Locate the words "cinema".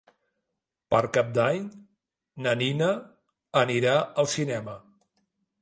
4.39-4.79